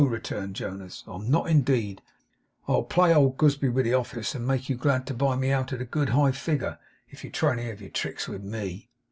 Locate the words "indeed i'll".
1.47-2.81